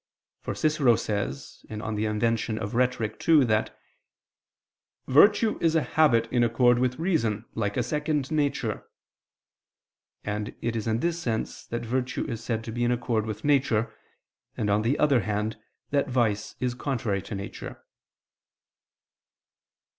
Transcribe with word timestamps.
For 0.39 0.55
Cicero 0.55 0.95
says 0.95 1.63
(De 1.69 1.75
Inv. 1.75 2.73
Rhet. 2.73 3.29
ii) 3.29 3.45
that 3.45 3.79
"virtue 5.05 5.59
is 5.61 5.75
a 5.75 5.83
habit 5.83 6.25
in 6.33 6.43
accord 6.43 6.79
with 6.79 6.97
reason, 6.97 7.45
like 7.53 7.77
a 7.77 7.83
second 7.83 8.31
nature": 8.31 8.83
and 10.23 10.55
it 10.59 10.75
is 10.75 10.87
in 10.87 11.01
this 11.01 11.21
sense 11.21 11.67
that 11.67 11.85
virtue 11.85 12.25
is 12.27 12.43
said 12.43 12.63
to 12.63 12.71
be 12.71 12.83
in 12.83 12.91
accord 12.91 13.27
with 13.27 13.45
nature, 13.45 13.93
and 14.57 14.71
on 14.71 14.81
the 14.81 14.97
other 14.97 15.19
hand 15.19 15.59
that 15.91 16.09
vice 16.09 16.55
is 16.59 16.73
contrary 16.73 17.21
to 17.21 17.35
nature. 17.35 17.83